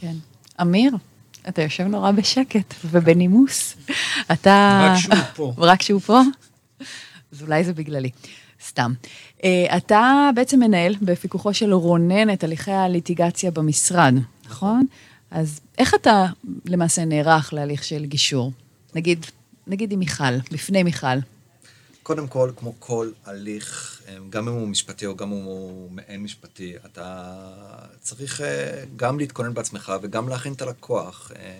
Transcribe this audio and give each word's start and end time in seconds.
כן. 0.00 0.14
אמיר, 0.60 0.92
אתה 1.48 1.62
יושב 1.62 1.84
נורא 1.84 2.10
בשקט 2.10 2.74
ובנימוס. 2.84 3.76
אתה... 4.32 4.88
רק 4.92 4.98
שהוא 4.98 5.14
פה. 5.34 5.54
רק 5.58 5.82
שהוא 5.82 6.00
פה? 6.00 6.20
אז 7.32 7.42
אולי 7.42 7.64
זה 7.64 7.72
בגללי. 7.72 8.10
סתם. 8.66 8.92
אה, 9.44 9.76
אתה 9.76 10.30
בעצם 10.34 10.60
מנהל 10.60 10.94
בפיקוחו 11.02 11.54
של 11.54 11.72
רונן 11.72 12.32
את 12.32 12.44
הליכי 12.44 12.72
הליטיגציה 12.72 13.50
במשרד, 13.50 14.14
נכון? 14.46 14.86
אז 15.30 15.60
איך 15.78 15.94
אתה 15.94 16.26
למעשה 16.64 17.04
נערך 17.04 17.52
להליך 17.52 17.84
של 17.84 18.04
גישור? 18.04 18.52
נגיד, 18.94 19.26
נגיד 19.66 19.92
עם 19.92 19.98
מיכל, 19.98 20.38
בפני 20.52 20.82
מיכל. 20.82 21.06
קודם 22.02 22.28
כל, 22.28 22.50
כמו 22.56 22.74
כל 22.78 23.10
הליך, 23.24 24.02
אה, 24.08 24.16
גם 24.30 24.48
אם 24.48 24.54
הוא 24.54 24.68
משפטי 24.68 25.06
או 25.06 25.16
גם 25.16 25.32
אם 25.32 25.42
הוא 25.42 25.90
מעין 25.90 26.22
משפטי, 26.22 26.76
אתה 26.86 27.34
צריך 28.00 28.40
אה, 28.40 28.84
גם 28.96 29.18
להתכונן 29.18 29.54
בעצמך 29.54 29.92
וגם 30.02 30.28
להכין 30.28 30.52
את 30.52 30.62
הלקוח. 30.62 31.32
אה, 31.36 31.58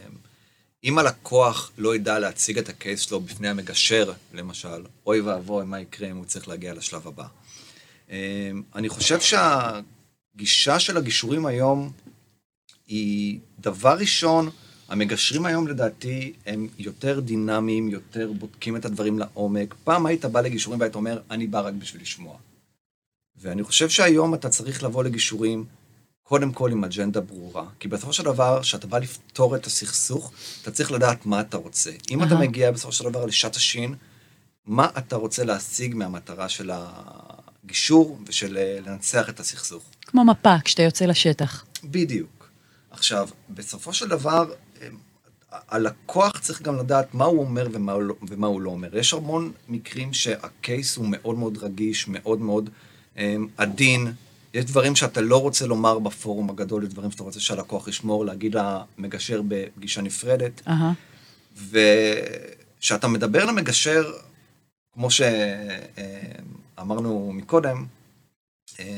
אם 0.84 0.98
הלקוח 0.98 1.70
לא 1.78 1.94
ידע 1.94 2.18
להציג 2.18 2.58
את 2.58 2.68
הקייס 2.68 3.00
שלו 3.00 3.20
בפני 3.20 3.48
המגשר, 3.48 4.12
למשל, 4.32 4.84
אוי 5.06 5.20
ואבוי, 5.20 5.64
מה 5.64 5.80
יקרה 5.80 6.10
אם 6.10 6.16
הוא 6.16 6.24
צריך 6.24 6.48
להגיע 6.48 6.74
לשלב 6.74 7.06
הבא. 7.08 7.26
אני 8.74 8.88
חושב 8.88 9.18
שהגישה 9.20 10.78
של 10.78 10.96
הגישורים 10.96 11.46
היום 11.46 11.92
היא 12.86 13.38
דבר 13.58 13.98
ראשון, 13.98 14.50
המגשרים 14.90 15.46
היום 15.46 15.68
לדעתי 15.68 16.32
הם 16.46 16.68
יותר 16.78 17.20
דינמיים, 17.20 17.88
יותר 17.88 18.32
בודקים 18.32 18.76
את 18.76 18.84
הדברים 18.84 19.18
לעומק. 19.18 19.74
פעם 19.84 20.06
היית 20.06 20.24
בא 20.24 20.40
לגישורים 20.40 20.80
והיית 20.80 20.94
אומר, 20.94 21.20
אני 21.30 21.46
בא 21.46 21.60
רק 21.60 21.74
בשביל 21.74 22.02
לשמוע. 22.02 22.36
ואני 23.36 23.62
חושב 23.62 23.88
שהיום 23.88 24.34
אתה 24.34 24.48
צריך 24.48 24.82
לבוא 24.82 25.04
לגישורים 25.04 25.64
קודם 26.22 26.52
כל 26.52 26.72
עם 26.72 26.84
אג'נדה 26.84 27.20
ברורה. 27.20 27.64
כי 27.80 27.88
בסופו 27.88 28.12
של 28.12 28.22
דבר, 28.22 28.62
כשאתה 28.62 28.86
בא 28.86 28.98
לפתור 28.98 29.56
את 29.56 29.66
הסכסוך, 29.66 30.32
אתה 30.62 30.70
צריך 30.70 30.92
לדעת 30.92 31.26
מה 31.26 31.40
אתה 31.40 31.56
רוצה. 31.56 31.90
אם 32.10 32.22
אתה 32.22 32.34
מגיע 32.34 32.70
בסופו 32.70 32.92
של 32.92 33.04
דבר 33.04 33.26
לשעת 33.26 33.56
השין, 33.56 33.94
מה 34.66 34.88
אתה 34.98 35.16
רוצה 35.16 35.44
להשיג 35.44 35.94
מהמטרה 35.94 36.48
של 36.48 36.70
הגישור 36.74 38.18
ושל 38.26 38.56
אה, 38.56 38.78
לנצח 38.86 39.28
את 39.28 39.40
הסכסוך. 39.40 39.82
כמו 40.06 40.24
מפה, 40.24 40.54
כשאתה 40.64 40.82
יוצא 40.82 41.04
לשטח. 41.04 41.64
בדיוק. 41.84 42.40
עכשיו, 42.90 43.28
בסופו 43.50 43.92
של 43.92 44.08
דבר, 44.08 44.52
הלקוח 45.68 46.38
צריך 46.38 46.62
גם 46.62 46.76
לדעת 46.76 47.14
מה 47.14 47.24
הוא 47.24 47.40
אומר 47.40 47.68
ומה 47.72 47.92
הוא, 47.92 48.02
לא, 48.02 48.14
ומה 48.28 48.46
הוא 48.46 48.60
לא 48.60 48.70
אומר. 48.70 48.96
יש 48.96 49.14
המון 49.14 49.52
מקרים 49.68 50.12
שהקייס 50.12 50.96
הוא 50.96 51.06
מאוד 51.08 51.38
מאוד 51.38 51.58
רגיש, 51.58 52.08
מאוד 52.08 52.40
מאוד 52.40 52.70
um, 53.16 53.18
עדין. 53.56 54.12
יש 54.54 54.64
דברים 54.64 54.96
שאתה 54.96 55.20
לא 55.20 55.40
רוצה 55.40 55.66
לומר 55.66 55.98
בפורום 55.98 56.50
הגדול, 56.50 56.84
יש 56.84 56.88
דברים 56.88 57.10
שאתה 57.10 57.22
רוצה 57.22 57.40
שהלקוח 57.40 57.88
ישמור, 57.88 58.24
להגיד 58.24 58.56
למגשר 58.56 59.42
בפגישה 59.48 60.02
נפרדת. 60.02 60.62
Uh-huh. 60.66 60.70
וכשאתה 62.78 63.08
מדבר 63.08 63.44
למגשר, 63.44 64.12
כמו 64.94 65.08
שאמרנו 66.78 67.32
מקודם, 67.34 67.86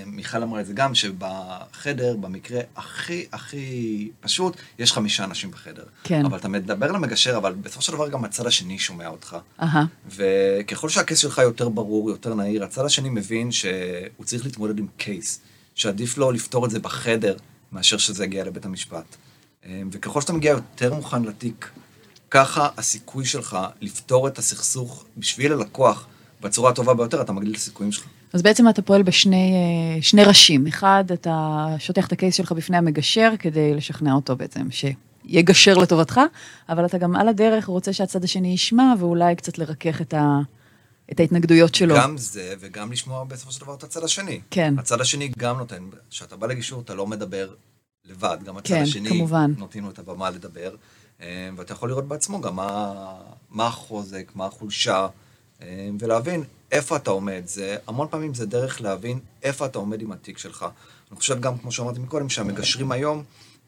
מיכל 0.06 0.42
אמרה 0.42 0.60
את 0.60 0.66
זה 0.66 0.72
גם, 0.72 0.94
שבחדר, 0.94 2.16
במקרה 2.16 2.60
הכי 2.76 3.26
הכי 3.32 4.10
פשוט, 4.20 4.56
יש 4.78 4.92
חמישה 4.92 5.24
אנשים 5.24 5.50
בחדר. 5.50 5.84
כן. 6.04 6.24
אבל 6.24 6.38
אתה 6.38 6.48
מדבר 6.48 6.92
למגשר, 6.92 7.36
אבל 7.36 7.54
בסופו 7.54 7.82
של 7.82 7.92
דבר 7.92 8.08
גם 8.08 8.24
הצד 8.24 8.46
השני 8.46 8.78
שומע 8.78 9.08
אותך. 9.08 9.36
אהה. 9.62 9.84
וככל 10.08 10.88
שהקייס 10.88 11.18
שלך 11.18 11.38
יותר 11.38 11.68
ברור, 11.68 12.10
יותר 12.10 12.34
נהיר, 12.34 12.64
הצד 12.64 12.84
השני 12.84 13.08
מבין 13.08 13.52
שהוא 13.52 14.24
צריך 14.24 14.44
להתמודד 14.44 14.78
עם 14.78 14.86
קייס, 14.96 15.40
שעדיף 15.74 16.18
לו 16.18 16.32
לפתור 16.32 16.66
את 16.66 16.70
זה 16.70 16.78
בחדר, 16.80 17.36
מאשר 17.72 17.98
שזה 17.98 18.24
יגיע 18.24 18.44
לבית 18.44 18.64
המשפט. 18.64 19.16
אה, 19.66 19.82
וככל 19.92 20.20
שאתה 20.20 20.32
מגיע 20.32 20.50
יותר 20.50 20.94
מוכן 20.94 21.22
לתיק, 21.22 21.70
ככה 22.30 22.68
הסיכוי 22.76 23.24
שלך 23.24 23.58
לפתור 23.80 24.28
את 24.28 24.38
הסכסוך 24.38 25.04
בשביל 25.16 25.52
הלקוח 25.52 26.06
בצורה 26.40 26.70
הטובה 26.70 26.94
ביותר, 26.94 27.22
אתה 27.22 27.32
מגדיל 27.32 27.50
את 27.50 27.56
הסיכויים 27.56 27.92
שלך. 27.92 28.04
אז 28.32 28.42
בעצם 28.42 28.68
אתה 28.68 28.82
פועל 28.82 29.02
בשני 29.02 29.54
אה, 30.18 30.26
ראשים. 30.26 30.66
אחד, 30.66 31.04
אתה 31.12 31.66
שוטח 31.78 32.06
את 32.06 32.12
הקייס 32.12 32.34
שלך 32.34 32.52
בפני 32.52 32.76
המגשר 32.76 33.32
כדי 33.38 33.74
לשכנע 33.74 34.12
אותו 34.12 34.36
בעצם, 34.36 34.66
שיגשר 34.70 35.74
לטובתך, 35.74 36.20
אבל 36.68 36.86
אתה 36.86 36.98
גם 36.98 37.16
על 37.16 37.28
הדרך 37.28 37.66
רוצה 37.66 37.92
שהצד 37.92 38.24
השני 38.24 38.48
ישמע, 38.48 38.94
ואולי 38.98 39.36
קצת 39.36 39.58
לרכך 39.58 40.00
את, 40.00 40.14
ה, 40.14 40.40
את 41.12 41.20
ההתנגדויות 41.20 41.74
שלו. 41.74 41.96
גם 41.96 42.16
זה, 42.18 42.54
וגם 42.60 42.92
לשמוע 42.92 43.24
בסופו 43.24 43.52
של 43.52 43.60
דבר 43.60 43.74
את 43.74 43.84
הצד 43.84 44.04
השני. 44.04 44.40
כן. 44.50 44.74
הצד 44.78 45.00
השני 45.00 45.30
גם 45.38 45.58
נותן, 45.58 45.82
כשאתה 46.10 46.36
בא 46.36 46.46
לגישור, 46.46 46.80
אתה 46.80 46.94
לא 46.94 47.06
מדבר 47.06 47.48
לבד, 48.04 48.38
גם 48.44 48.56
הצד 48.56 48.74
כן, 48.74 48.82
השני 48.82 49.08
כמובן. 49.08 49.54
נותנים 49.58 49.84
לו 49.84 49.90
את 49.90 49.98
הבמה 49.98 50.30
לדבר, 50.30 50.74
אה, 51.20 51.48
ואתה 51.56 51.72
יכול 51.72 51.88
לראות 51.88 52.08
בעצמו 52.08 52.40
גם 52.40 52.56
מה, 52.56 52.92
מה 53.50 53.66
החוזק, 53.66 54.32
מה 54.34 54.46
החולשה, 54.46 55.06
אה, 55.62 55.88
ולהבין 55.98 56.44
איפה 56.72 56.96
אתה 56.96 57.10
עומד. 57.10 57.42
זה, 57.44 57.76
המון 57.86 58.08
פעמים 58.10 58.34
זה 58.34 58.46
דרך 58.46 58.80
להבין 58.80 59.18
איפה 59.42 59.66
אתה 59.66 59.78
עומד 59.78 60.02
עם 60.02 60.12
התיק 60.12 60.38
שלך. 60.38 60.66
אני 61.10 61.18
חושב 61.18 61.40
גם, 61.40 61.58
כמו 61.58 61.72
שאמרתי 61.72 62.00
מקודם, 62.00 62.28
שהמגשרים 62.28 62.92
היום 62.92 63.22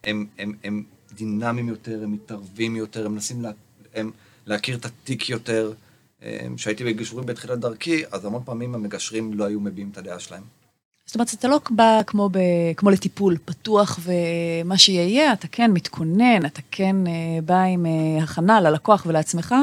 הם, 0.05 0.27
הם, 0.39 0.53
הם 0.65 0.83
דינמיים 1.13 1.69
יותר, 1.69 2.01
הם 2.03 2.13
מתערבים 2.13 2.77
יותר, 2.77 3.07
הם 3.07 3.13
מנסים 3.13 3.43
לה, 3.43 3.51
הם, 3.95 4.11
להכיר 4.47 4.77
את 4.77 4.85
התיק 4.85 5.29
יותר. 5.31 5.73
כשהייתי 6.57 6.85
בגישורים 6.85 7.27
בתחילת 7.27 7.59
דרכי, 7.59 8.03
אז 8.13 8.25
המון 8.25 8.43
פעמים 8.45 8.75
המגשרים 8.75 9.35
לא 9.35 9.45
היו 9.45 9.61
מביעים 9.61 9.91
את 9.93 9.99
הדעה 9.99 10.19
שלהם. 10.19 10.43
זאת 11.07 11.15
אומרת, 11.15 11.35
אתה 11.35 11.49
לא 11.49 11.61
בא 11.71 12.01
כמו, 12.07 12.29
ב, 12.33 12.39
כמו 12.77 12.91
לטיפול 12.91 13.37
פתוח 13.45 13.99
ומה 14.03 14.79
שיהיה, 14.79 15.33
אתה 15.33 15.47
כן 15.53 15.71
מתכונן, 15.71 16.47
אתה 16.47 16.61
כן 16.71 17.07
אה, 17.07 17.13
בא 17.45 17.63
עם 17.63 17.87
אה, 17.87 18.23
הכנה 18.23 18.61
ללקוח 18.61 19.07
ולעצמך. 19.07 19.55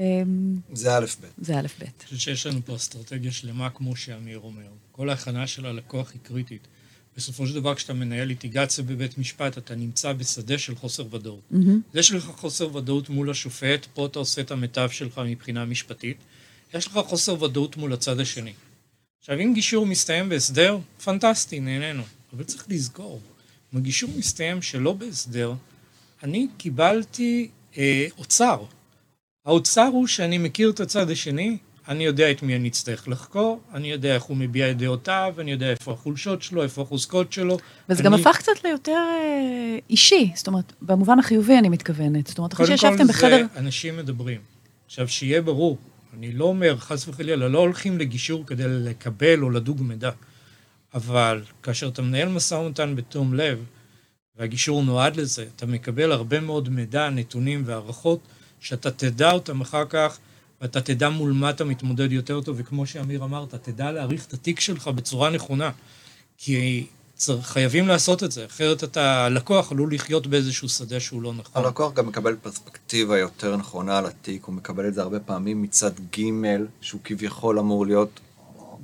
אמ, 0.00 0.56
זה 0.72 0.96
א' 0.96 1.06
ב'. 1.20 1.26
זה 1.38 1.58
א' 1.58 1.66
ב'. 1.78 1.82
אני 1.82 2.04
חושב 2.04 2.16
שיש 2.16 2.46
לנו 2.46 2.60
פה 2.64 2.76
אסטרטגיה 2.76 3.32
שלמה, 3.32 3.70
כמו 3.70 3.96
שאמיר 3.96 4.38
אומר. 4.38 4.68
כל 4.92 5.10
ההכנה 5.10 5.46
של 5.46 5.66
הלקוח 5.66 6.12
היא 6.12 6.20
קריטית. 6.22 6.68
בסופו 7.16 7.46
של 7.46 7.54
דבר, 7.54 7.74
כשאתה 7.74 7.92
מנהל 7.92 8.28
ליטיגציה 8.28 8.84
בבית 8.84 9.18
משפט, 9.18 9.58
אתה 9.58 9.74
נמצא 9.74 10.12
בשדה 10.12 10.58
של 10.58 10.74
חוסר 10.74 11.14
ודאות. 11.14 11.40
Mm-hmm. 11.52 11.56
זה 11.92 12.02
שלך 12.02 12.24
חוסר 12.24 12.76
ודאות 12.76 13.08
מול 13.08 13.30
השופט, 13.30 13.86
פה 13.94 14.06
אתה 14.06 14.18
עושה 14.18 14.40
את 14.40 14.50
המיטב 14.50 14.88
שלך 14.90 15.20
מבחינה 15.26 15.64
משפטית. 15.64 16.16
יש 16.74 16.86
לך 16.86 17.00
חוסר 17.06 17.42
ודאות 17.42 17.76
מול 17.76 17.92
הצד 17.92 18.20
השני. 18.20 18.52
עכשיו, 19.20 19.38
אם 19.40 19.54
גישור 19.54 19.86
מסתיים 19.86 20.28
בהסדר, 20.28 20.78
פנטסטי, 21.04 21.60
נהנינו. 21.60 22.02
אבל 22.32 22.44
צריך 22.44 22.64
לזכור, 22.68 23.20
אם 23.74 23.78
הגישור 23.78 24.10
מסתיים 24.16 24.62
שלא 24.62 24.92
בהסדר, 24.92 25.54
אני 26.22 26.46
קיבלתי 26.58 27.48
אה, 27.78 28.06
אוצר. 28.18 28.64
האוצר 29.46 29.88
הוא 29.92 30.06
שאני 30.06 30.38
מכיר 30.38 30.70
את 30.70 30.80
הצד 30.80 31.10
השני, 31.10 31.58
אני 31.88 32.04
יודע 32.04 32.30
את 32.30 32.42
מי 32.42 32.56
אני 32.56 32.68
אצטרך 32.68 33.08
לחקור, 33.08 33.60
אני 33.74 33.90
יודע 33.90 34.14
איך 34.14 34.22
הוא 34.22 34.36
מביע 34.36 34.70
את 34.70 34.78
דעותיו, 34.78 35.34
אני 35.38 35.50
יודע 35.50 35.70
איפה 35.70 35.92
החולשות 35.92 36.42
שלו, 36.42 36.62
איפה 36.62 36.82
החוזקות 36.82 37.32
שלו. 37.32 37.58
וזה 37.88 38.00
אני... 38.00 38.06
גם 38.06 38.14
הפך 38.14 38.36
קצת 38.36 38.52
ליותר 38.64 38.92
אה, 38.92 39.78
אישי, 39.90 40.32
זאת 40.34 40.46
אומרת, 40.46 40.72
במובן 40.82 41.18
החיובי 41.18 41.58
אני 41.58 41.68
מתכוונת. 41.68 42.26
זאת 42.26 42.38
אומרת, 42.38 42.52
אחרי 42.52 42.66
שישבתם 42.66 43.06
בחדר... 43.06 43.30
קודם 43.30 43.48
כל 43.48 43.54
זה 43.54 43.60
אנשים 43.60 43.96
מדברים. 43.96 44.40
עכשיו, 44.86 45.08
שיהיה 45.08 45.42
ברור, 45.42 45.78
אני 46.18 46.32
לא 46.32 46.44
אומר, 46.44 46.76
חס 46.76 47.08
וחלילה, 47.08 47.48
לא 47.48 47.58
הולכים 47.58 47.98
לגישור 47.98 48.46
כדי 48.46 48.64
לקבל 48.66 49.42
או 49.42 49.50
לדוג 49.50 49.82
מידע, 49.82 50.10
אבל 50.94 51.42
כאשר 51.62 51.88
אתה 51.88 52.02
מנהל 52.02 52.28
משא 52.28 52.54
ומתן 52.54 52.96
בתום 52.96 53.34
לב, 53.34 53.64
והגישור 54.36 54.82
נועד 54.82 55.16
לזה, 55.16 55.46
אתה 55.56 55.66
מקבל 55.66 56.12
הרבה 56.12 56.40
מאוד 56.40 56.68
מידע, 56.68 57.10
נתונים 57.10 57.62
והערכות, 57.66 58.20
שאתה 58.60 58.90
תדע 58.90 59.32
אותם 59.32 59.60
אחר 59.60 59.84
כך, 59.84 60.18
ואתה 60.60 60.80
תדע 60.80 61.08
מול 61.08 61.32
מה 61.32 61.50
אתה 61.50 61.64
מתמודד 61.64 62.12
יותר 62.12 62.40
טוב, 62.40 62.56
וכמו 62.58 62.86
שאמיר 62.86 63.24
אמר, 63.24 63.44
אתה 63.44 63.58
תדע 63.58 63.92
להעריך 63.92 64.26
את 64.26 64.32
התיק 64.32 64.60
שלך 64.60 64.88
בצורה 64.88 65.30
נכונה. 65.30 65.70
כי 66.38 66.86
צריך, 67.14 67.46
חייבים 67.46 67.88
לעשות 67.88 68.22
את 68.22 68.32
זה, 68.32 68.46
אחרת 68.46 68.84
אתה, 68.84 69.24
הלקוח 69.24 69.72
עלול 69.72 69.94
לחיות 69.94 70.26
באיזשהו 70.26 70.68
שדה 70.68 71.00
שהוא 71.00 71.22
לא 71.22 71.34
נכון. 71.34 71.64
הלקוח 71.64 71.92
גם 71.92 72.06
מקבל 72.06 72.36
פרספקטיבה 72.42 73.18
יותר 73.18 73.56
נכונה 73.56 73.98
על 73.98 74.06
התיק, 74.06 74.44
הוא 74.44 74.54
מקבל 74.54 74.88
את 74.88 74.94
זה 74.94 75.02
הרבה 75.02 75.20
פעמים 75.20 75.62
מצד 75.62 75.90
ג', 76.18 76.22
שהוא 76.80 77.00
כביכול 77.04 77.58
אמור 77.58 77.86
להיות 77.86 78.20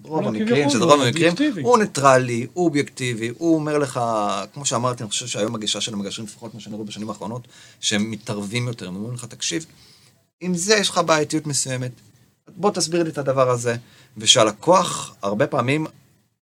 רוב 0.07 0.27
המקרים, 0.27 0.71
שזה 0.71 0.85
רוב 0.85 1.01
המקרים, 1.01 1.33
הוא 1.63 1.79
ניטרלי, 1.79 2.47
הוא 2.53 2.67
אובייקטיבי, 2.67 3.33
הוא 3.39 3.55
אומר 3.55 3.79
לך, 3.79 4.01
כמו 4.55 4.65
שאמרתי, 4.65 5.03
אני 5.03 5.11
חושב 5.11 5.27
שהיום 5.27 5.55
הגישה 5.55 5.81
של 5.81 5.95
המגשרים, 5.95 6.29
לפחות 6.29 6.55
מה 6.55 6.61
שאני 6.61 6.75
רואה 6.75 6.87
בשנים 6.87 7.09
האחרונות, 7.09 7.49
שהם 7.81 8.11
מתערבים 8.11 8.69
יותר, 8.69 8.89
הם 8.89 8.97
אומרים 8.97 9.15
לך, 9.15 9.25
תקשיב, 9.25 9.67
עם 10.41 10.55
זה 10.55 10.75
יש 10.75 10.89
לך 10.89 10.99
בעייתיות 10.99 11.47
מסוימת, 11.47 11.91
בוא 12.57 12.71
תסביר 12.71 13.03
לי 13.03 13.11
את 13.11 13.19
הדבר 13.19 13.51
הזה. 13.51 13.77
ושהלקוח, 14.17 15.15
הרבה 15.23 15.47
פעמים, 15.47 15.87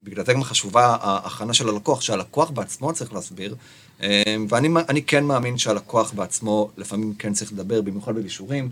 בגלל 0.03 0.25
זה 0.25 0.33
גם 0.33 0.45
חשובה 0.45 0.97
ההכנה 1.01 1.55
של 1.55 1.69
הלקוח, 1.69 2.01
שהלקוח 2.01 2.51
בעצמו 2.51 2.93
צריך 2.93 3.13
להסביר, 3.13 3.55
אה, 4.03 4.37
ואני 4.49 5.03
כן 5.03 5.25
מאמין 5.25 5.59
שהלקוח 5.59 6.13
בעצמו 6.13 6.71
לפעמים 6.77 7.15
כן 7.15 7.33
צריך 7.33 7.53
לדבר, 7.53 7.81
במיוחד 7.81 8.15
בגישורים. 8.15 8.69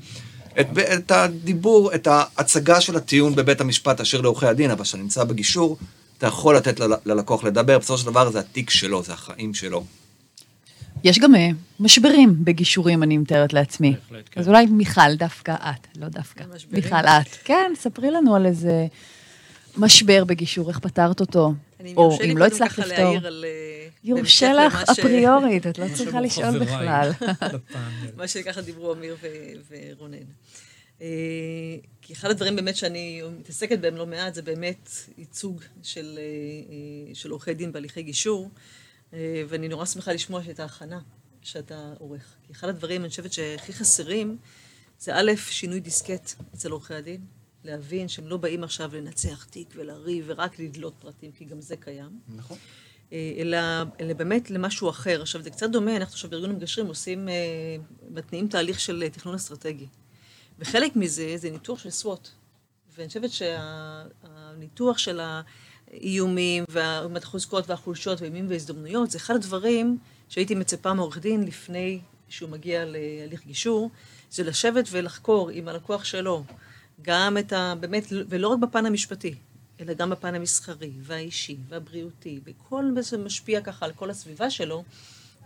את, 0.61 0.67
את 0.79 1.11
הדיבור, 1.11 1.95
את 1.95 2.07
ההצגה 2.07 2.81
של 2.81 2.97
הטיעון 2.97 3.35
בבית 3.35 3.61
המשפט 3.61 4.01
אשר 4.01 4.21
לעורכי 4.21 4.47
הדין, 4.47 4.71
אבל 4.71 4.85
כשאתה 4.85 4.99
נמצא 4.99 5.25
בגישור, 5.25 5.79
אתה 6.19 6.27
יכול 6.27 6.57
לתת 6.57 6.81
ללקוח 7.05 7.45
לדבר, 7.45 7.79
בסופו 7.79 7.99
של 7.99 8.07
דבר 8.07 8.31
זה 8.31 8.39
התיק 8.39 8.71
שלו, 8.71 9.03
זה 9.03 9.13
החיים 9.13 9.55
שלו. 9.55 9.85
יש 11.05 11.19
גם 11.19 11.35
אה, 11.35 11.49
משברים 11.81 12.35
בגישורים, 12.45 13.03
אני 13.03 13.19
מתארת 13.19 13.53
לעצמי. 13.53 13.91
בהחלט, 13.91 14.29
כן. 14.31 14.41
אז 14.41 14.49
אולי 14.49 14.67
מיכל, 14.67 15.15
דווקא 15.15 15.53
את, 15.53 15.87
לא 15.97 16.09
דווקא. 16.09 16.45
משברים? 16.55 16.85
מיכל, 16.85 16.97
את. 16.97 17.29
כן, 17.45 17.73
ספרי 17.77 18.11
לנו 18.11 18.37
על 18.37 18.47
איזה 18.47 18.87
משבר 19.77 20.25
בגישור, 20.25 20.69
איך 20.69 20.79
פתרת 20.79 21.21
אותו. 21.21 21.53
אני 21.81 21.95
או 21.97 22.19
לי 22.21 22.33
אם 22.33 22.39
לא 22.39 22.45
קודם 22.45 22.55
הצלחת 22.55 22.73
ככה 22.73 22.87
לפתור. 22.87 23.05
להעיר 23.05 23.27
על... 23.27 23.45
יורשה 24.09 24.53
לך 24.55 24.75
אפריורית, 24.91 25.67
את 25.67 25.79
לא 25.79 25.87
צריכה 25.97 26.21
לשאול 26.21 26.59
בכלל. 26.59 27.11
מה 28.17 28.29
שככה 28.29 28.61
דיברו 28.61 28.93
אמיר 28.93 29.17
ורונן. 29.71 30.25
אה, 31.01 31.77
כי 32.03 32.13
אחד 32.13 32.31
הדברים 32.31 32.57
באמת 32.57 32.77
שאני 32.77 33.23
מתעסקת 33.39 33.79
בהם 33.79 33.97
לא 33.97 34.07
מעט, 34.07 34.35
זה 34.35 34.43
באמת 34.43 34.91
ייצוג 35.19 35.63
של, 35.83 36.19
אה, 36.19 36.23
אה, 36.23 37.15
של 37.15 37.31
עורכי 37.31 37.55
דין 37.55 37.73
בהליכי 37.73 38.03
גישור, 38.03 38.51
ואני 39.49 39.69
נורא 39.69 39.85
שמחה 39.85 40.13
לשמוע 40.13 40.43
את 40.51 40.61
ההכנה 40.61 41.01
שאתה 41.43 41.93
עורך. 41.99 42.37
כי 42.47 42.53
אחד 42.53 42.69
הדברים, 42.69 43.01
אני 43.01 43.11
חושבת 43.11 43.33
שהכי 43.33 43.73
חסרים, 43.73 44.37
זה 45.01 45.17
א', 45.17 45.33
שינוי 45.37 45.81
דיסקט 45.81 46.33
אצל 46.55 46.71
עורכי 46.71 46.95
הדין, 46.95 47.21
להבין 47.65 48.09
שהם 48.09 48.29
לא 48.29 48.37
באים 48.37 48.65
עכשיו 48.65 48.97
לנצח 48.97 49.45
תיק 49.45 49.69
ולריב 49.75 50.25
ורק 50.29 50.59
לדלות 50.59 50.95
פרטים, 50.99 51.33
כי 51.33 51.45
גם 51.45 51.61
זה 51.61 51.77
קיים. 51.77 52.21
נכון. 52.37 52.59
אה, 53.13 53.33
אלא, 53.39 53.59
אלא 54.01 54.15
באמת 54.15 54.51
למשהו 54.51 54.91
אחר. 54.91 55.23
עכשיו, 55.23 55.43
זה 55.43 55.51
קצת 55.51 55.71
דומה, 55.71 55.97
אנחנו 55.97 56.13
עכשיו 56.13 56.31
בארגון 56.31 56.51
המגשרים 56.51 56.87
עושים, 56.87 57.29
אה, 57.29 57.35
מתניעים 58.11 58.49
תהליך 58.49 58.81
של 58.81 59.03
אה, 59.03 59.11
תכנון 59.11 59.35
אסטרטגי. 59.35 59.87
וחלק 60.59 60.97
מזה 60.97 61.37
זה 61.37 61.51
ניתוח 61.51 61.79
של 61.79 61.89
SWOT. 61.89 62.29
ואני 62.97 63.09
חושבת 63.09 63.31
שהניתוח 63.31 64.99
של 64.99 65.21
האיומים 65.21 66.65
והחוזקות 66.69 67.71
והחולשות 67.71 68.21
והאיומים 68.21 68.49
וההזדמנויות, 68.49 69.11
זה 69.11 69.19
אחד 69.19 69.35
הדברים 69.35 69.99
שהייתי 70.29 70.55
מצפה 70.55 70.95
מעורך 70.95 71.19
דין 71.19 71.45
לפני 71.45 72.01
שהוא 72.29 72.51
מגיע 72.51 72.85
להליך 72.85 73.47
גישור, 73.47 73.91
זה 74.31 74.45
לשבת 74.45 74.85
ולחקור 74.91 75.51
עם 75.51 75.69
הלקוח 75.69 76.05
שלו 76.05 76.45
גם 77.03 77.39
את 77.39 77.53
ה... 77.53 77.75
באמת, 77.81 78.05
ולא 78.11 78.49
רק 78.49 78.59
בפן 78.59 78.87
המשפטי, 78.87 79.35
אלא 79.81 79.95
גם 79.95 80.11
בפן 80.11 80.35
המסחרי 80.35 80.91
והאישי 81.03 81.57
והבריאותי, 81.69 82.41
וכל 82.45 82.85
מה 82.85 83.03
שמשפיע 83.03 83.61
ככה 83.61 83.87
על 83.87 83.93
כל 83.93 84.11
הסביבה 84.11 84.51
שלו, 84.51 84.85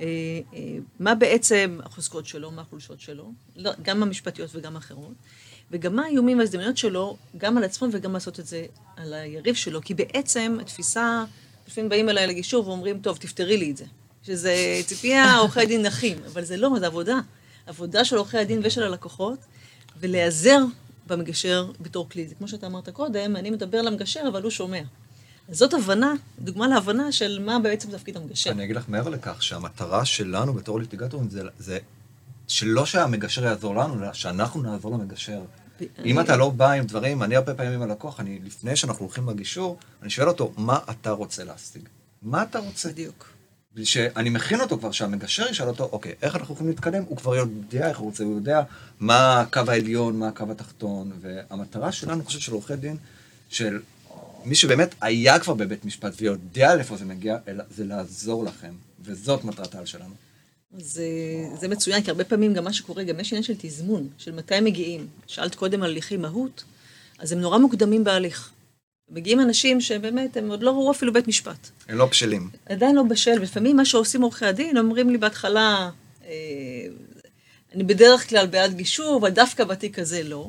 אה, 0.01 0.07
אה, 0.55 0.79
מה 1.01 1.15
בעצם 1.15 1.79
החוזקות 1.85 2.27
שלו, 2.27 2.51
מה 2.51 2.63
החולשות 2.63 3.01
שלו, 3.01 3.33
לא, 3.57 3.71
גם 3.83 4.03
המשפטיות 4.03 4.51
וגם 4.55 4.77
האחרות, 4.77 5.15
וגם 5.71 5.97
מה 5.97 6.05
האיומים 6.05 6.39
וההזדמנויות 6.39 6.77
שלו, 6.77 7.17
גם 7.37 7.57
על 7.57 7.65
עצמו 7.65 7.89
וגם 7.93 8.13
לעשות 8.13 8.41
את 8.41 8.47
זה 8.47 8.67
על 8.97 9.15
היריב 9.15 9.55
שלו, 9.55 9.83
כי 9.83 9.95
בעצם 9.95 10.59
התפיסה, 10.61 11.25
לפעמים 11.69 11.89
באים 11.89 12.09
אליי 12.09 12.27
לגישור 12.27 12.69
ואומרים, 12.69 13.01
טוב, 13.01 13.17
תפתרי 13.17 13.57
לי 13.57 13.71
את 13.71 13.77
זה. 13.77 13.85
שזה 14.27 14.81
ציפייה 14.87 15.37
עורכי 15.41 15.67
דין 15.67 15.83
נחים, 15.83 16.19
אבל 16.33 16.45
זה 16.45 16.57
לא, 16.57 16.71
זה 16.79 16.87
עבודה. 16.87 17.21
עבודה 17.67 18.05
של 18.05 18.17
עורכי 18.17 18.39
הדין 18.39 18.61
ושל 18.65 18.83
הלקוחות, 18.83 19.39
ולהיעזר 20.01 20.59
במגשר 21.13 21.71
בתור 21.81 22.09
כלי. 22.09 22.29
זה 22.29 22.35
כמו 22.35 22.49
שאתה 22.49 22.67
אמרת 22.67 22.89
קודם, 22.89 23.37
אני 23.37 23.51
מדבר 23.51 23.83
למגשר, 23.83 24.21
אבל 24.29 24.43
הוא 24.43 24.51
שומע. 24.51 24.83
אז 25.49 25.57
זאת 25.57 25.75
הבנה, 25.75 26.15
דוגמה 26.39 26.69
להבנה 26.69 27.13
של 27.13 27.43
מה 27.45 27.59
בעצם 27.59 27.91
תפקיד 27.91 28.17
המגשר. 28.17 28.51
אני 28.51 28.65
אגיד 28.65 28.77
לך 28.77 28.89
מעבר 28.89 29.11
לכך, 29.11 29.43
שהמטרה 29.43 30.05
שלנו 30.05 30.55
בתור 30.55 30.81
ליטיגטורים 30.81 31.31
זה, 31.31 31.43
זה 31.59 31.79
שלא 32.49 32.87
שהמגשר 32.87 33.45
יעזור 33.45 33.75
לנו, 33.75 34.03
אלא 34.03 34.13
שאנחנו 34.13 34.63
נעזור 34.63 34.93
למגשר. 34.93 35.41
אם 36.05 36.21
אתה 36.21 36.37
לא 36.37 36.51
בא 36.51 36.71
עם 36.71 36.85
דברים, 36.85 37.23
אני 37.23 37.37
הרבה 37.37 37.55
פעמים 37.55 37.73
עם 37.73 37.83
הלקוח, 37.83 38.21
אני, 38.21 38.39
לפני 38.45 38.77
שאנחנו 38.77 39.05
הולכים 39.05 39.29
לגישור, 39.29 39.79
אני 40.03 40.11
שואל 40.11 40.29
אותו, 40.29 40.53
מה 40.57 40.79
אתה 40.91 41.11
רוצה 41.11 41.45
להשיג? 41.45 41.89
מה 42.23 42.43
אתה 42.43 42.59
רוצה? 42.59 42.89
בדיוק. 42.89 43.27
שאני 43.85 44.31
מכין 44.31 44.61
אותו 44.61 44.79
כבר, 44.79 44.91
שהמגשר 44.91 45.47
ישאל 45.51 45.69
אותו, 45.69 45.89
אוקיי, 45.93 46.13
איך 46.23 46.37
אנחנו 46.37 46.55
יכולים 46.55 46.71
להתקדם? 46.71 47.03
הוא 47.09 47.17
כבר 47.17 47.37
יודע 47.37 47.89
איך 47.89 47.99
הוא 47.99 48.07
רוצה, 48.07 48.25
הוא 48.25 48.35
יודע 48.35 48.63
מה 49.01 49.41
הקו 49.41 49.61
העליון, 49.69 50.19
מה 50.19 50.29
הקו 50.29 50.45
התחתון, 50.51 51.13
והמטרה 51.21 51.93
שלנו, 51.93 52.15
אני 52.15 52.25
חושב, 52.25 52.41
של 52.41 52.53
עורכי 52.53 52.77
דין, 52.77 52.97
של 53.49 53.81
מי 54.45 54.55
שבאמת 54.55 54.95
היה 55.01 55.39
כבר 55.39 55.55
בבית 55.55 55.85
משפט 55.85 56.13
ויודע 56.17 56.75
לאיפה 56.75 56.97
זה 56.97 57.05
מגיע, 57.05 57.37
זה 57.71 57.85
לעזור 57.85 58.45
לכם, 58.45 58.73
וזאת 59.05 59.45
מטרת 59.45 59.75
העל 59.75 59.87
שלנו. 59.87 60.15
זה, 60.79 61.07
זה 61.61 61.69
מצוין, 61.69 62.03
כי 62.03 62.11
הרבה 62.11 62.25
פעמים 62.25 62.55
גם 62.55 62.65
מה 62.65 62.73
שקורה, 62.73 63.05
גם 63.05 63.21
יש 63.21 63.33
עניין 63.33 63.43
של 63.43 63.55
תזמון, 63.59 64.09
של 64.19 64.35
מתי 64.35 64.61
מגיעים. 64.61 65.07
שאלת 65.27 65.55
קודם 65.55 65.83
על 65.83 65.91
הליכי 65.91 66.17
מהות, 66.17 66.65
אז 67.19 67.33
הם 67.33 67.41
נורא 67.41 67.59
מוקדמים 67.59 68.05
בהליך. 68.05 68.51
מגיעים 69.13 69.41
אנשים 69.41 69.81
שבאמת, 69.81 70.37
הם 70.37 70.51
עוד 70.51 70.63
לא 70.63 70.71
ראו 70.71 70.91
אפילו 70.91 71.13
בית 71.13 71.29
משפט. 71.29 71.71
הם 71.89 71.99
לא 71.99 72.07
בשלים. 72.07 72.51
עדיין 72.67 72.97
לא 72.97 73.03
בשל, 73.03 73.35
ולפעמים 73.39 73.77
מה 73.77 73.85
שעושים 73.85 74.23
עורכי 74.23 74.47
הדין, 74.47 74.79
אומרים 74.79 75.11
לי 75.11 75.19
בהתחלה, 75.19 75.91
אה, 76.25 76.31
אני 77.75 77.85
בדרך 77.85 78.29
כלל 78.29 78.47
בעד 78.47 78.75
גישור, 78.75 79.19
אבל 79.21 79.31
דווקא 79.31 79.65
בתיק 79.65 79.99
הזה 79.99 80.23
לא. 80.23 80.49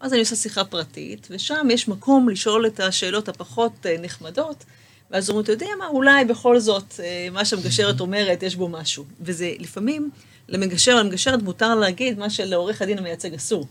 אז 0.00 0.12
אני 0.12 0.20
עושה 0.20 0.36
שיחה 0.36 0.64
פרטית, 0.64 1.28
ושם 1.30 1.68
יש 1.70 1.88
מקום 1.88 2.28
לשאול 2.28 2.66
את 2.66 2.80
השאלות 2.80 3.28
הפחות 3.28 3.86
אה, 3.86 3.96
נחמדות, 4.00 4.64
ואז 5.10 5.30
אומרים, 5.30 5.44
אתה 5.44 5.52
יודע 5.52 5.66
מה, 5.78 5.86
אולי 5.86 6.24
בכל 6.24 6.60
זאת, 6.60 7.00
אה, 7.02 7.28
מה 7.32 7.44
שהמגשרת 7.44 8.00
אומרת, 8.00 8.42
יש 8.42 8.56
בו 8.56 8.68
משהו. 8.68 9.04
וזה 9.20 9.52
לפעמים, 9.58 10.10
למגשר, 10.48 10.94
למגשרת 10.94 11.42
מותר 11.42 11.74
להגיד 11.74 12.18
מה 12.18 12.30
שלעורך 12.30 12.82
הדין 12.82 12.98
המייצג 12.98 13.34
אסור. 13.34 13.66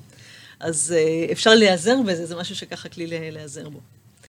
אז 0.60 0.96
אה, 0.98 1.32
אפשר 1.32 1.56
להיעזר 1.56 2.02
בזה, 2.02 2.26
זה 2.26 2.36
משהו 2.36 2.56
שככה 2.56 2.90
כלי 2.90 3.08
להיעזר 3.08 3.70
בו. 3.70 3.80